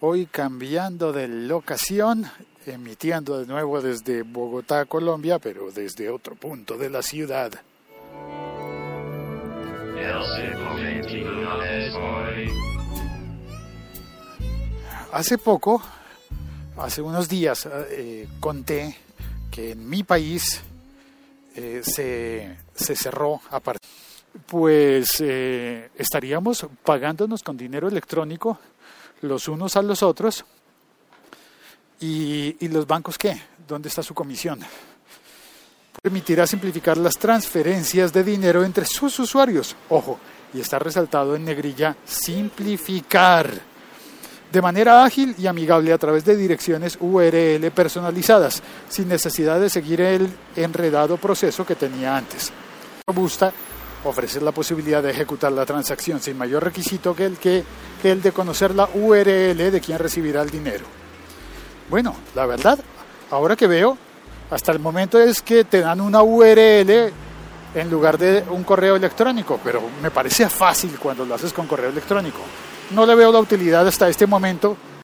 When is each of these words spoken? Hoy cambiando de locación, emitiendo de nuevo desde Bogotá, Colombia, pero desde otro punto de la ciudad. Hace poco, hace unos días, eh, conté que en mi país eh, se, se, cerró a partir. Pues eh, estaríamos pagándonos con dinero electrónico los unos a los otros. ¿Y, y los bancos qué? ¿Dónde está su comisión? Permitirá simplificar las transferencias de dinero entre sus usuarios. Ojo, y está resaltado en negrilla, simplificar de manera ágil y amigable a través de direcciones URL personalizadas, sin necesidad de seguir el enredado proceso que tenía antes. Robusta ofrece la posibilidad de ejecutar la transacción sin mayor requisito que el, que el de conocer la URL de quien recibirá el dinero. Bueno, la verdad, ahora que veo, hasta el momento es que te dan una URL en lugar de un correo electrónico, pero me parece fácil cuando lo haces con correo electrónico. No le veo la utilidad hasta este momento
Hoy 0.00 0.26
cambiando 0.26 1.12
de 1.12 1.26
locación, 1.26 2.30
emitiendo 2.66 3.40
de 3.40 3.46
nuevo 3.46 3.82
desde 3.82 4.22
Bogotá, 4.22 4.84
Colombia, 4.84 5.40
pero 5.40 5.72
desde 5.72 6.08
otro 6.08 6.36
punto 6.36 6.78
de 6.78 6.88
la 6.88 7.02
ciudad. 7.02 7.50
Hace 15.12 15.36
poco, 15.36 15.82
hace 16.76 17.02
unos 17.02 17.28
días, 17.28 17.68
eh, 17.90 18.28
conté 18.38 18.96
que 19.50 19.72
en 19.72 19.88
mi 19.88 20.04
país 20.04 20.60
eh, 21.56 21.80
se, 21.82 22.56
se, 22.72 22.94
cerró 22.94 23.40
a 23.50 23.58
partir. 23.58 23.90
Pues 24.46 25.08
eh, 25.18 25.90
estaríamos 25.96 26.68
pagándonos 26.84 27.42
con 27.42 27.56
dinero 27.56 27.88
electrónico 27.88 28.60
los 29.22 29.48
unos 29.48 29.76
a 29.76 29.82
los 29.82 30.02
otros. 30.02 30.44
¿Y, 32.00 32.56
y 32.60 32.68
los 32.68 32.86
bancos 32.86 33.18
qué? 33.18 33.40
¿Dónde 33.66 33.88
está 33.88 34.02
su 34.02 34.14
comisión? 34.14 34.60
Permitirá 36.00 36.46
simplificar 36.46 36.96
las 36.96 37.18
transferencias 37.18 38.12
de 38.12 38.22
dinero 38.22 38.64
entre 38.64 38.84
sus 38.84 39.18
usuarios. 39.18 39.74
Ojo, 39.88 40.18
y 40.54 40.60
está 40.60 40.78
resaltado 40.78 41.34
en 41.34 41.44
negrilla, 41.44 41.96
simplificar 42.04 43.50
de 44.52 44.62
manera 44.62 45.04
ágil 45.04 45.34
y 45.38 45.46
amigable 45.46 45.92
a 45.92 45.98
través 45.98 46.24
de 46.24 46.36
direcciones 46.36 46.96
URL 47.00 47.70
personalizadas, 47.70 48.62
sin 48.88 49.08
necesidad 49.08 49.60
de 49.60 49.68
seguir 49.68 50.00
el 50.00 50.28
enredado 50.56 51.16
proceso 51.18 51.66
que 51.66 51.74
tenía 51.74 52.16
antes. 52.16 52.50
Robusta 53.06 53.52
ofrece 54.04 54.40
la 54.40 54.52
posibilidad 54.52 55.02
de 55.02 55.10
ejecutar 55.10 55.52
la 55.52 55.66
transacción 55.66 56.20
sin 56.20 56.38
mayor 56.38 56.64
requisito 56.64 57.14
que 57.14 57.26
el, 57.26 57.38
que 57.38 57.64
el 58.04 58.22
de 58.22 58.32
conocer 58.32 58.74
la 58.74 58.88
URL 58.94 59.70
de 59.70 59.80
quien 59.80 59.98
recibirá 59.98 60.42
el 60.42 60.50
dinero. 60.50 60.84
Bueno, 61.90 62.14
la 62.34 62.46
verdad, 62.46 62.78
ahora 63.30 63.56
que 63.56 63.66
veo, 63.66 63.96
hasta 64.50 64.72
el 64.72 64.78
momento 64.78 65.18
es 65.18 65.42
que 65.42 65.64
te 65.64 65.80
dan 65.80 66.00
una 66.00 66.22
URL 66.22 67.12
en 67.74 67.90
lugar 67.90 68.18
de 68.18 68.44
un 68.50 68.64
correo 68.64 68.96
electrónico, 68.96 69.60
pero 69.62 69.82
me 70.02 70.10
parece 70.10 70.48
fácil 70.48 70.98
cuando 70.98 71.24
lo 71.24 71.34
haces 71.34 71.52
con 71.52 71.66
correo 71.66 71.90
electrónico. 71.90 72.40
No 72.90 73.04
le 73.04 73.14
veo 73.14 73.30
la 73.30 73.40
utilidad 73.40 73.86
hasta 73.86 74.08
este 74.08 74.26
momento 74.26 74.76